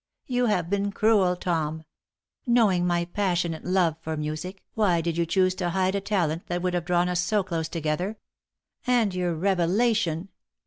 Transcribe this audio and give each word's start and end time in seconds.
"You 0.25 0.47
have 0.47 0.67
been 0.67 0.91
cruel, 0.91 1.35
Tom! 1.35 1.83
Knowing 2.47 2.87
my 2.87 3.05
passionate 3.05 3.63
love 3.63 3.97
for 4.01 4.17
music, 4.17 4.63
why 4.73 4.99
did 4.99 5.15
you 5.15 5.27
choose 5.27 5.53
to 5.53 5.69
hide 5.69 5.93
a 5.93 6.01
talent 6.01 6.47
that 6.47 6.63
would 6.63 6.73
have 6.73 6.85
drawn 6.85 7.07
us 7.07 7.19
so 7.19 7.43
close 7.43 7.69
together? 7.69 8.17
And 8.87 9.13
your 9.13 9.35
revelation! 9.35 10.29